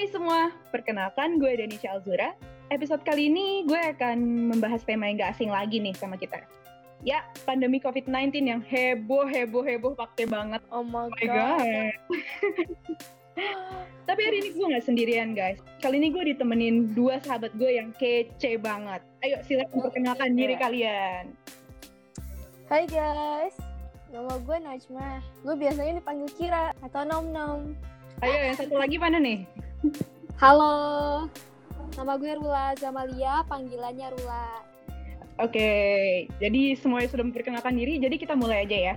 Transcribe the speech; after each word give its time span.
Hai 0.00 0.08
semua, 0.08 0.48
perkenalkan 0.72 1.36
gue 1.36 1.60
Denisha 1.60 1.92
Alzura. 1.92 2.32
Episode 2.72 3.04
kali 3.04 3.28
ini 3.28 3.68
gue 3.68 3.76
akan 3.76 4.48
membahas 4.48 4.80
tema 4.80 5.04
yang 5.12 5.20
gak 5.20 5.36
asing 5.36 5.52
lagi 5.52 5.76
nih 5.76 5.92
sama 5.92 6.16
kita. 6.16 6.40
Ya, 7.04 7.20
pandemi 7.44 7.84
COVID-19 7.84 8.32
yang 8.32 8.64
heboh, 8.64 9.28
heboh, 9.28 9.60
heboh 9.60 9.92
pakai 9.92 10.24
banget. 10.24 10.64
Oh 10.72 10.80
my 10.80 11.04
Oh 11.04 11.12
my 11.12 11.26
god. 11.28 11.60
God. 11.60 11.92
Tapi 14.08 14.20
hari 14.24 14.40
ini 14.40 14.56
gue 14.56 14.72
gak 14.72 14.88
sendirian 14.88 15.36
guys. 15.36 15.60
Kali 15.84 16.00
ini 16.00 16.08
gue 16.08 16.32
ditemenin 16.32 16.96
dua 16.96 17.20
sahabat 17.20 17.52
gue 17.60 17.68
yang 17.68 17.92
kece 18.00 18.56
banget. 18.56 19.04
Ayo 19.20 19.44
silakan 19.44 19.84
perkenalkan 19.84 20.32
diri 20.32 20.56
kalian. 20.56 21.36
Hai 22.72 22.88
guys. 22.88 23.52
Nama 24.08 24.32
gue 24.32 24.56
Najma. 24.64 25.20
Gue 25.44 25.60
biasanya 25.60 26.00
dipanggil 26.00 26.32
Kira 26.40 26.72
atau 26.80 27.04
Nom 27.04 27.28
Nom. 27.28 27.76
Ayo 28.24 28.48
yang 28.48 28.56
satu 28.56 28.80
lagi 28.80 28.96
mana 28.96 29.20
nih? 29.20 29.44
Halo, 30.36 31.24
nama 31.96 32.12
gue 32.20 32.32
Rula 32.36 32.76
Zamalia, 32.76 33.40
panggilannya 33.48 34.12
Rula. 34.12 34.48
Oke, 35.40 35.72
jadi 36.36 36.76
semuanya 36.76 37.08
sudah 37.08 37.24
memperkenalkan 37.24 37.80
diri, 37.80 37.96
jadi 37.96 38.12
kita 38.20 38.36
mulai 38.36 38.68
aja 38.68 38.76
ya. 38.76 38.94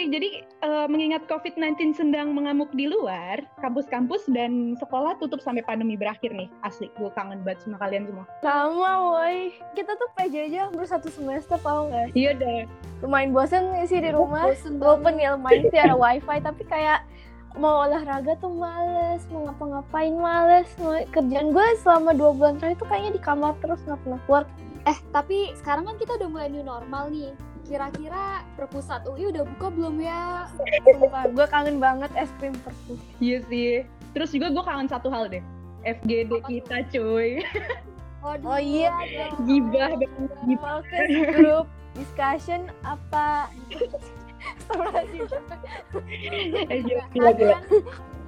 Oke, 0.00 0.16
jadi 0.16 0.30
eh, 0.64 0.86
mengingat 0.88 1.28
COVID-19 1.28 1.92
sedang 1.92 2.32
mengamuk 2.32 2.72
di 2.72 2.88
luar, 2.88 3.44
kampus-kampus 3.60 4.32
dan 4.32 4.72
sekolah 4.80 5.20
tutup 5.20 5.44
sampai 5.44 5.60
pandemi 5.60 5.92
berakhir 5.92 6.32
nih. 6.32 6.48
Asli, 6.64 6.88
gue 6.96 7.12
kangen 7.12 7.44
banget 7.44 7.68
sama 7.68 7.76
kalian 7.76 8.08
semua. 8.08 8.24
Sama 8.40 8.92
woi. 8.96 9.52
Kita 9.76 9.92
tuh 10.00 10.08
PJJ 10.16 10.72
baru 10.72 10.88
satu 10.88 11.12
semester 11.12 11.60
tau 11.60 11.92
gak? 11.92 12.16
Iya 12.16 12.32
deh. 12.32 12.64
Lumayan 13.04 13.36
bosen 13.36 13.76
sih 13.84 14.00
di 14.00 14.08
rumah. 14.08 14.48
Bosen 14.48 14.80
Walaupun 14.80 15.20
ya 15.20 15.36
lumayan 15.36 15.68
sih 15.68 15.76
ada 15.76 15.92
wifi 15.92 16.36
tapi 16.40 16.64
kayak 16.64 17.04
mau 17.60 17.84
olahraga 17.84 18.40
tuh 18.40 18.56
males, 18.56 19.20
mau 19.28 19.52
ngapa-ngapain 19.52 20.16
males. 20.16 20.72
Kerjaan 21.12 21.52
gue 21.52 21.66
selama 21.84 22.16
dua 22.16 22.32
bulan 22.32 22.56
terakhir 22.56 22.80
tuh 22.80 22.88
kayaknya 22.88 23.12
di 23.12 23.20
kamar 23.20 23.52
terus 23.60 23.84
nggak 23.84 24.00
pernah 24.00 24.20
keluar. 24.24 24.44
Eh, 24.88 24.98
tapi 25.12 25.52
sekarang 25.60 25.84
kan 25.84 25.96
kita 26.00 26.16
udah 26.16 26.28
mulai 26.30 26.48
new 26.48 26.64
normal 26.64 27.12
nih. 27.12 27.32
Kira-kira 27.68 28.42
perpusat 28.56 29.04
UI 29.06 29.28
udah 29.30 29.44
buka 29.44 29.68
belum 29.70 30.00
ya? 30.00 30.48
Sumpah, 30.56 31.28
gue 31.28 31.46
kangen 31.52 31.76
banget 31.78 32.10
es 32.16 32.32
krim 32.40 32.56
perpus. 32.64 32.98
Iya 33.20 33.44
sih. 33.46 33.84
Terus 34.16 34.32
juga 34.32 34.48
gue 34.50 34.64
kangen 34.64 34.88
satu 34.88 35.12
hal 35.12 35.28
deh. 35.28 35.44
FGD 35.84 36.28
Apa 36.28 36.40
tuh? 36.40 36.48
kita 36.48 36.76
cuy. 36.92 37.30
Waduh, 38.20 38.52
Oh 38.52 38.60
iya. 38.60 38.92
Gibah 39.48 39.96
banget. 39.96 40.10
Gibah. 40.44 40.82
Group 41.36 41.66
discussion 41.96 42.68
apa? 42.84 43.48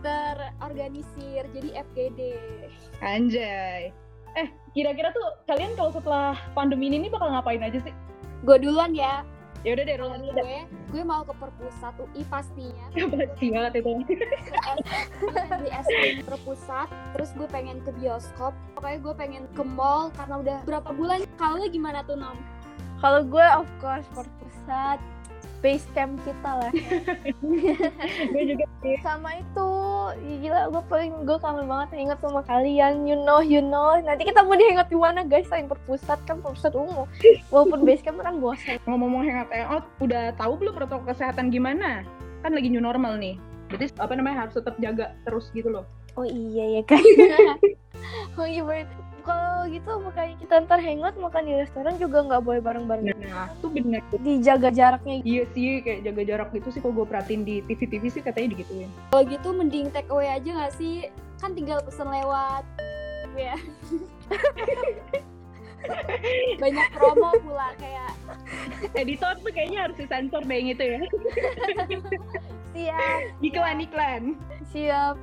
Terorganisir 0.03 1.45
jadi 1.53 1.69
FGD. 1.89 2.21
Anjay. 3.01 3.93
Eh, 4.39 4.49
kira-kira 4.73 5.13
tuh 5.13 5.25
kalian 5.45 5.77
kalau 5.77 5.93
setelah 5.93 6.33
pandemi 6.57 6.89
ini 6.89 7.09
nih 7.09 7.11
bakal 7.13 7.29
ngapain 7.33 7.61
aja 7.61 7.79
sih? 7.85 7.95
Gue 8.43 8.57
duluan 8.59 8.97
ya. 8.97 9.23
Ya 9.63 9.79
udah 9.79 9.85
deh, 9.87 9.95
roll 9.95 10.19
dulu 10.19 10.33
deh. 10.35 10.43
Gue, 10.43 10.61
gue 10.91 11.03
mau 11.07 11.23
ke 11.23 11.35
perpusat 11.39 11.95
UI 12.03 12.23
pastinya. 12.27 12.87
Pasti 13.15 13.47
banget 13.55 13.73
itu. 13.79 13.93
di 15.63 15.71
SM 15.71 16.27
perpusat 16.27 16.89
terus 17.15 17.31
gue 17.39 17.47
pengen 17.47 17.79
ke 17.87 17.95
bioskop 17.95 18.51
pokoknya 18.75 18.99
gue 18.99 19.15
pengen 19.15 19.45
ke 19.55 19.63
mall 19.63 20.11
karena 20.19 20.35
udah 20.43 20.59
berapa 20.67 20.91
bulan 20.91 21.23
kalau 21.39 21.63
lu 21.63 21.71
gimana 21.71 22.03
tuh 22.03 22.19
nom 22.19 22.35
Kalau 22.99 23.23
gue 23.23 23.47
of 23.55 23.71
course 23.79 24.07
perpusat 24.11 24.99
base 25.63 25.87
camp 25.95 26.19
kita 26.27 26.51
lah. 26.59 26.73
gue 28.35 28.43
juga 28.45 28.67
sih. 28.83 28.99
Sama 29.01 29.39
itu, 29.39 29.73
Ih, 30.19 30.37
gila 30.43 30.71
gue 30.73 30.83
paling 30.91 31.13
gue 31.23 31.39
kangen 31.39 31.67
banget 31.71 31.89
inget 31.99 32.19
sama 32.19 32.43
kalian. 32.43 33.07
You 33.07 33.17
know, 33.23 33.39
you 33.39 33.63
know. 33.63 33.95
Nanti 34.01 34.27
kita 34.27 34.43
mau 34.43 34.59
dihangat 34.59 34.91
di 34.91 34.99
mana 34.99 35.23
guys? 35.23 35.47
Selain 35.47 35.71
perpusat 35.71 36.19
kan 36.27 36.43
perpusat 36.43 36.75
umum. 36.75 37.07
Walaupun 37.49 37.83
base 37.87 38.03
camp 38.03 38.19
kan 38.21 38.43
bosan. 38.43 38.83
Ngomong-ngomong 38.89 39.23
hangout 39.29 39.51
hangout, 39.55 39.85
udah 40.03 40.35
tahu 40.35 40.53
belum 40.59 40.75
protokol 40.75 41.07
kesehatan 41.15 41.55
gimana? 41.55 42.03
Kan 42.43 42.53
lagi 42.57 42.69
new 42.73 42.83
normal 42.83 43.17
nih. 43.19 43.39
Jadi 43.73 43.95
apa 43.97 44.13
namanya 44.19 44.47
harus 44.47 44.55
tetap 44.59 44.77
jaga 44.83 45.17
terus 45.25 45.49
gitu 45.55 45.73
loh. 45.73 45.87
Oh 46.19 46.29
iya 46.29 46.81
ya 46.81 46.83
kan. 46.85 47.01
oh 48.39 48.47
iya. 48.47 48.85
Kalau 49.23 49.71
gitu 49.71 49.91
makanya 50.03 50.35
kita 50.43 50.55
ntar 50.67 50.83
hangout 50.83 51.15
makan 51.15 51.43
di 51.47 51.55
restoran 51.63 51.95
juga 51.97 52.27
nggak 52.27 52.43
boleh 52.43 52.61
bareng-bareng. 52.61 53.05
Nah, 53.15 53.55
tuh 53.63 53.71
bener. 53.71 54.03
Dijaga 54.19 54.75
jaraknya. 54.75 55.23
Iya 55.23 55.43
sih, 55.55 55.83
kayak 55.83 56.01
jaga 56.07 56.23
jarak 56.27 56.49
gitu 56.53 56.69
sih 56.75 56.81
kalau 56.83 56.95
gue 57.03 57.07
perhatiin 57.07 57.43
di 57.47 57.63
TV-TV 57.67 58.05
sih 58.11 58.23
katanya 58.23 58.59
digituin. 58.59 58.91
kalau 59.15 59.25
gitu 59.29 59.49
mending 59.55 59.87
take 59.95 60.11
away 60.11 60.29
aja 60.29 60.51
gak 60.51 60.75
sih 60.75 61.07
kan 61.43 61.59
tinggal 61.59 61.83
pesen 61.83 62.07
lewat 62.07 62.63
ya 63.35 63.59
banyak 66.63 66.87
promo 66.95 67.35
pula 67.43 67.75
kayak 67.81 68.15
Editor 68.95 69.35
tuh 69.43 69.51
kayaknya 69.51 69.89
harus 69.89 69.97
disensor 69.99 70.43
deh 70.47 70.55
yang 70.55 70.69
itu 70.71 70.85
ya. 70.85 71.01
Siap. 72.77 73.21
Iklan-iklan. 73.43 74.23
Siap. 74.71 75.17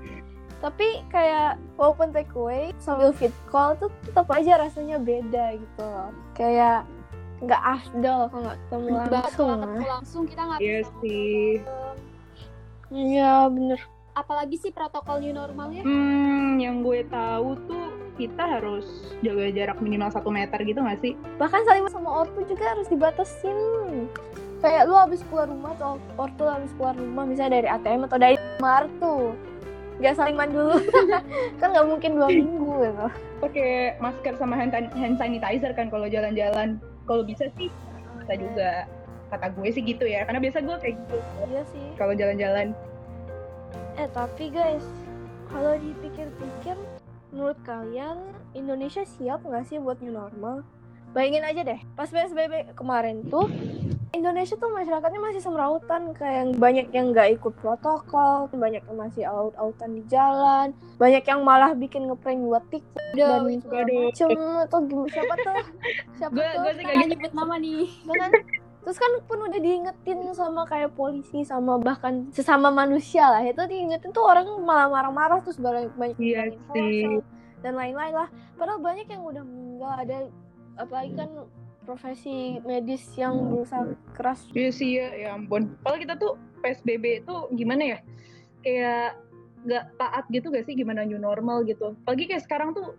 Tapi 0.60 0.88
kayak 1.08 1.56
walaupun 1.80 2.12
take 2.12 2.32
away 2.36 2.76
sambil 2.78 3.16
fit 3.16 3.32
call 3.48 3.80
tuh 3.80 3.88
tetap 4.04 4.28
aja 4.28 4.60
rasanya 4.60 5.00
beda 5.00 5.56
gitu 5.56 5.80
loh. 5.80 6.12
Kayak 6.36 6.84
nggak 7.40 7.64
afdol 7.64 8.28
kalau 8.28 8.42
nggak 8.44 8.60
ketemu 8.60 8.88
langsung. 8.92 9.48
kalau 9.48 9.64
ketemu 9.64 9.88
langsung 9.88 10.22
kita 10.28 10.42
nggak 10.44 10.60
Iya 10.60 10.78
bisa 10.84 10.92
sih. 11.00 11.44
Iya 12.90 13.34
bener. 13.48 13.80
apalagi 14.10 14.60
sih 14.60 14.76
protokol 14.76 15.24
new 15.24 15.32
normalnya 15.32 15.80
Hmm, 15.80 16.60
yang 16.60 16.84
gue 16.84 17.08
tahu 17.08 17.56
tuh 17.72 17.88
kita 18.20 18.60
harus 18.60 18.84
jaga 19.24 19.48
jarak 19.48 19.80
minimal 19.80 20.12
satu 20.12 20.28
meter 20.28 20.60
gitu 20.68 20.84
gak 20.84 21.00
sih? 21.00 21.16
Bahkan 21.40 21.64
saling 21.64 21.88
sama 21.88 22.28
ortu 22.28 22.44
juga 22.44 22.76
harus 22.76 22.92
dibatasin. 22.92 24.12
Kayak 24.60 24.92
lu 24.92 24.96
habis 25.00 25.24
keluar 25.32 25.48
rumah 25.48 25.72
atau 25.80 25.96
ortu 26.20 26.44
habis 26.44 26.68
keluar 26.76 27.00
rumah 27.00 27.24
misalnya 27.24 27.64
dari 27.64 27.70
ATM 27.72 28.02
atau 28.12 28.18
dari 28.20 28.36
kamar 28.60 28.92
tuh. 29.00 29.32
Gak 30.00 30.16
saling 30.16 30.36
mandi 30.40 30.56
dulu. 30.56 30.80
kan 31.60 31.68
nggak 31.76 31.88
mungkin 31.88 32.12
dua 32.16 32.28
minggu 32.32 32.72
gitu. 32.88 33.08
Pakai 33.44 34.00
masker 34.00 34.34
sama 34.40 34.56
hand, 34.56 34.72
hand 34.72 35.16
sanitizer 35.20 35.76
kan 35.76 35.92
kalau 35.92 36.08
jalan-jalan. 36.08 36.80
Kalau 37.04 37.24
bisa 37.24 37.52
sih 37.60 37.68
bisa 38.20 38.34
juga. 38.36 38.88
Kata 39.30 39.54
gue 39.54 39.70
sih 39.70 39.86
gitu 39.86 40.10
ya, 40.10 40.26
karena 40.26 40.42
biasa 40.42 40.58
gue 40.66 40.74
kayak 40.82 40.96
gitu 41.06 41.18
Iya 41.54 41.62
sih. 41.70 41.86
kalau 42.02 42.18
jalan-jalan. 42.18 42.74
Eh 43.94 44.10
tapi 44.10 44.50
guys, 44.50 44.82
kalau 45.54 45.78
dipikir-pikir, 45.78 46.74
menurut 47.30 47.60
kalian 47.62 48.18
Indonesia 48.58 49.06
siap 49.06 49.46
nggak 49.46 49.70
sih 49.70 49.78
buat 49.78 50.02
new 50.02 50.18
normal? 50.18 50.66
Bayangin 51.14 51.46
aja 51.46 51.62
deh, 51.62 51.78
pas 51.94 52.10
PSBB 52.10 52.74
kemarin 52.74 53.22
tuh, 53.30 53.46
Indonesia 54.20 54.56
tuh 54.60 54.70
masyarakatnya 54.76 55.20
masih 55.24 55.42
semrautan, 55.42 56.12
kayak 56.12 56.36
yang 56.44 56.50
banyak 56.60 56.88
yang 56.92 57.06
nggak 57.16 57.40
ikut 57.40 57.54
protokol, 57.64 58.52
banyak 58.52 58.84
yang 58.84 58.98
masih 59.00 59.24
out-outan 59.24 59.96
di 59.96 60.04
jalan, 60.12 60.76
banyak 61.00 61.24
yang 61.24 61.42
malah 61.48 61.72
bikin 61.72 62.12
ngeprank 62.12 62.44
buat 62.44 62.64
TikTok 62.68 63.06
dan 63.16 63.48
macem 63.48 64.30
atau 64.68 64.80
gimana 64.84 65.10
siapa 65.10 65.34
tuh? 65.40 65.56
Siapa 66.20 66.36
tuh? 66.36 66.60
gue 66.60 66.72
sih 66.76 66.84
kita 66.84 66.92
kayak 66.92 66.96
nggak 67.00 67.10
nyebut 67.16 67.34
nama 67.34 67.56
nih 67.56 67.88
Ya 67.88 68.14
kan? 68.20 68.32
Terus 68.80 68.98
kan 69.00 69.12
pun 69.28 69.40
udah 69.44 69.60
diingetin 69.60 70.20
sama 70.36 70.62
kayak 70.68 70.92
polisi 70.96 71.44
sama 71.48 71.80
bahkan 71.80 72.28
sesama 72.32 72.72
manusia 72.72 73.28
lah 73.28 73.44
itu 73.44 73.60
diingetin 73.68 74.12
tuh 74.12 74.24
orang 74.24 74.48
malah 74.64 74.88
marah-marah 74.88 75.40
terus 75.44 75.60
banyak 75.60 75.92
banyak 75.96 76.18
Iya 76.20 76.36
yang 76.48 76.52
hoax 76.68 77.24
dan 77.60 77.74
lain-lain 77.76 78.14
lah. 78.16 78.30
Padahal 78.56 78.80
banyak 78.80 79.08
yang 79.08 79.24
udah 79.24 79.44
meninggal 79.44 79.94
ada 80.00 80.18
apalagi 80.80 81.12
kan 81.16 81.30
profesi 81.90 82.62
medis 82.62 83.02
yang 83.18 83.34
berusaha 83.50 83.98
keras. 84.14 84.46
Iya 84.54 84.70
sih 84.70 84.90
ya, 85.02 85.10
ya 85.18 85.30
ampun. 85.34 85.74
Kalau 85.82 85.98
kita 85.98 86.14
tuh 86.22 86.38
PSBB 86.62 87.26
itu 87.26 87.36
gimana 87.58 87.98
ya? 87.98 88.00
Kayak 88.62 89.18
nggak 89.66 89.84
taat 89.98 90.26
gitu 90.30 90.54
gak 90.54 90.70
sih 90.70 90.78
gimana 90.78 91.02
new 91.02 91.18
normal 91.18 91.66
gitu. 91.66 91.98
Apalagi 92.06 92.30
kayak 92.30 92.46
sekarang 92.46 92.78
tuh 92.78 92.94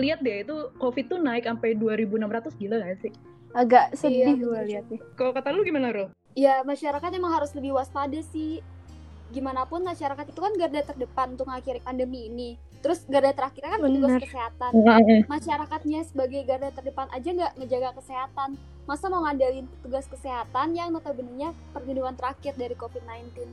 lihat 0.00 0.24
deh 0.24 0.48
itu 0.48 0.72
COVID 0.80 1.12
tuh 1.12 1.20
naik 1.20 1.44
sampai 1.44 1.76
2600 1.76 2.56
gila 2.56 2.80
gak 2.80 2.98
sih? 3.04 3.12
Agak 3.52 3.92
Iya, 3.92 4.00
sedih 4.00 4.34
gue 4.40 4.48
betul. 4.48 4.64
liatnya. 4.72 4.98
Kalau 5.20 5.32
kata 5.36 5.52
lu 5.52 5.60
gimana, 5.60 5.92
Ro? 5.92 6.06
ya 6.32 6.64
masyarakat 6.64 7.12
emang 7.12 7.36
harus 7.36 7.52
lebih 7.52 7.76
waspada 7.76 8.16
sih 8.32 8.64
gimana 9.32 9.64
pun 9.64 9.80
masyarakat 9.80 10.28
itu 10.28 10.40
kan 10.40 10.52
garda 10.60 10.80
terdepan 10.84 11.26
untuk 11.34 11.48
mengakhiri 11.48 11.80
pandemi 11.80 12.28
ini 12.28 12.50
terus 12.84 13.02
garda 13.08 13.32
terakhirnya 13.32 13.70
kan 13.74 13.80
petugas 13.80 14.10
Bener. 14.12 14.22
kesehatan 14.28 14.70
masyarakatnya 15.26 16.00
sebagai 16.04 16.40
garda 16.44 16.68
terdepan 16.70 17.08
aja 17.10 17.28
nggak 17.32 17.52
ngejaga 17.56 17.90
kesehatan 17.98 18.60
masa 18.84 19.06
mau 19.08 19.24
ngandelin 19.24 19.66
petugas 19.78 20.06
kesehatan 20.10 20.76
yang 20.76 20.92
notabene 20.92 21.56
perlindungan 21.72 22.14
terakhir 22.18 22.52
dari 22.58 22.74
covid-19 22.76 23.48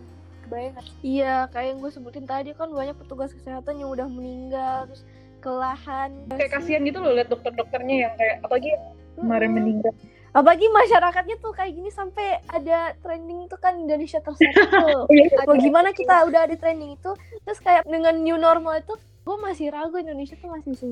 kebayang 0.50 0.74
nggak? 0.74 0.86
Iya, 1.06 1.36
kayak 1.54 1.68
yang 1.70 1.78
gue 1.86 1.92
sebutin 1.94 2.26
tadi 2.26 2.50
kan 2.58 2.74
banyak 2.74 2.98
petugas 2.98 3.30
kesehatan 3.38 3.78
yang 3.78 3.94
udah 3.94 4.10
meninggal 4.10 4.90
terus 4.90 5.06
kelelahan. 5.40 6.10
Kayak 6.34 6.52
kasihan 6.58 6.82
gitu 6.82 6.98
loh 6.98 7.14
liat 7.14 7.30
dokter-dokternya 7.30 7.96
yang 8.10 8.14
kayak 8.18 8.42
apalagi 8.42 8.74
kemarin 9.14 9.52
meninggal. 9.54 9.94
Apalagi 10.30 10.70
masyarakatnya 10.70 11.42
tuh 11.42 11.52
kayak 11.58 11.74
gini 11.74 11.90
sampai 11.90 12.38
ada 12.46 12.94
trending 13.02 13.50
tuh 13.50 13.58
kan 13.58 13.74
Indonesia 13.78 14.22
tersatu 14.22 14.46
tuh. 14.86 15.10
Iya, 15.10 15.42
Mau 15.46 15.58
gimana 15.58 15.90
kita 15.90 16.26
udah 16.30 16.46
ada 16.46 16.56
trending 16.56 16.98
itu, 16.98 17.12
terus 17.46 17.60
kayak 17.62 17.86
dengan 17.90 18.14
new 18.22 18.38
normal 18.38 18.78
itu, 18.78 18.94
gue 19.26 19.38
masih 19.42 19.74
ragu 19.74 19.98
Indonesia 19.98 20.38
tuh 20.38 20.50
masih 20.50 20.70
bisa 20.74 20.86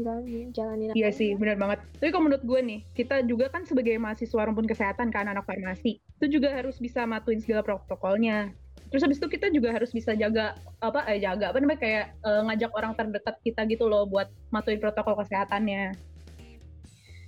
jalanin, 0.53 0.93
Iya 0.93 1.09
sih, 1.13 1.37
benar 1.37 1.57
banget. 1.57 1.79
Tapi 2.01 2.09
kalau 2.09 2.29
menurut 2.29 2.43
gue 2.45 2.59
nih, 2.65 2.79
kita 2.97 3.21
juga 3.25 3.49
kan 3.53 3.65
sebagai 3.65 3.97
mahasiswa 4.01 4.41
rumpun 4.41 4.65
kesehatan 4.65 5.13
kan 5.13 5.29
anak 5.29 5.45
farmasi, 5.45 6.01
itu 6.01 6.25
juga 6.29 6.53
harus 6.53 6.77
bisa 6.81 7.05
matuin 7.05 7.41
segala 7.41 7.61
protokolnya. 7.61 8.53
Terus 8.87 9.03
habis 9.03 9.19
itu 9.19 9.27
kita 9.27 9.51
juga 9.51 9.75
harus 9.75 9.91
bisa 9.91 10.15
jaga 10.15 10.55
apa 10.79 11.03
eh 11.11 11.19
jaga 11.19 11.51
apa 11.51 11.59
namanya 11.59 11.79
kayak 11.83 12.05
eh, 12.23 12.41
ngajak 12.47 12.71
orang 12.71 12.95
terdekat 12.95 13.35
kita 13.43 13.67
gitu 13.67 13.83
loh 13.91 14.07
buat 14.07 14.31
matuin 14.47 14.79
protokol 14.79 15.19
kesehatannya. 15.19 15.91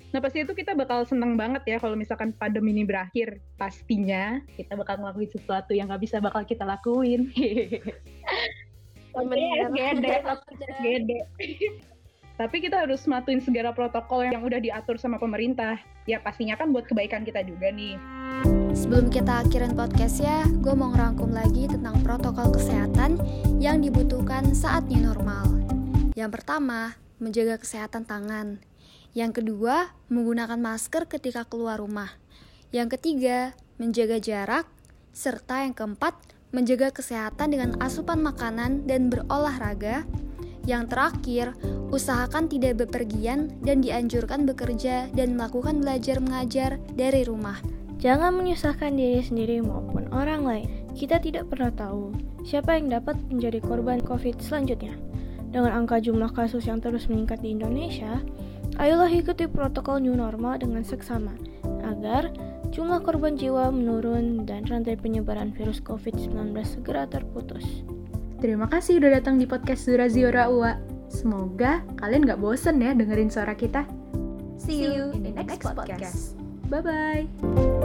Nah 0.09 0.19
pasti 0.19 0.41
itu 0.41 0.57
kita 0.57 0.73
bakal 0.73 1.05
seneng 1.05 1.37
banget 1.37 1.61
ya 1.69 1.77
kalau 1.77 1.93
misalkan 1.93 2.33
pandemi 2.33 2.73
ini 2.73 2.83
berakhir. 2.85 3.37
Pastinya 3.61 4.41
kita 4.57 4.73
bakal 4.73 4.97
ngelakuin 5.01 5.29
sesuatu 5.29 5.71
yang 5.77 5.89
nggak 5.89 6.01
bisa 6.01 6.17
bakal 6.17 6.41
kita 6.45 6.65
lakuin. 6.65 7.29
Gede, 9.09 10.21
gede. 10.79 11.19
Tapi 12.39 12.63
kita 12.63 12.87
harus 12.87 13.03
matuin 13.03 13.43
segala 13.43 13.75
protokol 13.75 14.23
yang 14.23 14.39
udah 14.39 14.63
diatur 14.63 14.95
sama 14.95 15.19
pemerintah. 15.19 15.75
Ya 16.07 16.23
pastinya 16.23 16.55
kan 16.55 16.71
buat 16.71 16.87
kebaikan 16.87 17.27
kita 17.27 17.43
juga 17.43 17.67
nih. 17.67 17.99
Sebelum 18.71 19.11
kita 19.11 19.43
akhirin 19.43 19.75
podcast 19.75 20.23
ya, 20.23 20.47
gue 20.47 20.71
mau 20.71 20.95
ngerangkum 20.95 21.35
lagi 21.35 21.67
tentang 21.67 21.99
protokol 21.99 22.55
kesehatan 22.55 23.19
yang 23.59 23.83
dibutuhkan 23.83 24.55
saat 24.55 24.87
new 24.87 25.03
normal. 25.03 25.51
Yang 26.15 26.39
pertama, 26.39 26.95
menjaga 27.19 27.59
kesehatan 27.59 28.07
tangan. 28.07 28.68
Yang 29.17 29.41
kedua, 29.41 29.89
menggunakan 30.13 30.61
masker 30.61 31.09
ketika 31.09 31.45
keluar 31.45 31.81
rumah. 31.81 32.13
Yang 32.69 32.99
ketiga, 32.99 33.57
menjaga 33.81 34.21
jarak. 34.21 34.65
Serta 35.09 35.65
yang 35.65 35.73
keempat, 35.73 36.13
menjaga 36.53 36.93
kesehatan 36.93 37.49
dengan 37.49 37.71
asupan 37.81 38.21
makanan 38.21 38.85
dan 38.85 39.09
berolahraga. 39.09 40.05
Yang 40.69 40.83
terakhir, 40.93 41.45
usahakan 41.89 42.45
tidak 42.45 42.85
bepergian 42.85 43.49
dan 43.65 43.81
dianjurkan 43.81 44.45
bekerja 44.45 45.09
dan 45.17 45.33
melakukan 45.33 45.81
belajar 45.81 46.21
mengajar 46.21 46.77
dari 46.93 47.25
rumah. 47.25 47.57
Jangan 47.99 48.37
menyusahkan 48.37 48.93
diri 48.93 49.19
sendiri 49.25 49.59
maupun 49.65 50.07
orang 50.13 50.45
lain. 50.45 50.67
Kita 50.93 51.17
tidak 51.17 51.49
pernah 51.49 51.73
tahu 51.73 52.13
siapa 52.45 52.77
yang 52.77 52.93
dapat 52.93 53.17
menjadi 53.27 53.59
korban 53.59 53.99
COVID 54.05 54.39
selanjutnya. 54.39 54.95
Dengan 55.49 55.83
angka 55.83 55.97
jumlah 55.97 56.31
kasus 56.31 56.69
yang 56.69 56.79
terus 56.79 57.09
meningkat 57.09 57.41
di 57.41 57.57
Indonesia, 57.57 58.21
ayolah 58.79 59.11
ikuti 59.11 59.45
protokol 59.45 59.99
new 59.99 60.15
normal 60.15 60.57
dengan 60.57 60.81
seksama 60.81 61.35
agar 61.83 62.31
jumlah 62.71 63.03
korban 63.03 63.35
jiwa 63.35 63.69
menurun 63.69 64.47
dan 64.47 64.63
rantai 64.65 64.95
penyebaran 64.95 65.51
virus 65.51 65.83
COVID-19 65.83 66.55
segera 66.63 67.05
terputus. 67.05 67.83
Terima 68.39 68.71
kasih 68.71 69.03
udah 69.03 69.19
datang 69.19 69.35
di 69.35 69.43
podcast 69.43 69.83
Zura 69.83 70.07
Ziora 70.07 70.47
Uwa. 70.47 70.79
Semoga 71.11 71.83
kalian 71.99 72.23
gak 72.23 72.39
bosen 72.39 72.79
ya 72.79 72.95
dengerin 72.95 73.27
suara 73.27 73.51
kita. 73.51 73.83
See 74.55 74.87
you 74.87 75.11
in 75.11 75.27
the 75.27 75.33
next 75.35 75.59
podcast. 75.59 76.39
Bye-bye. 76.71 77.78